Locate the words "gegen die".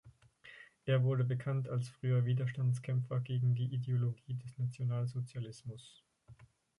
3.21-3.71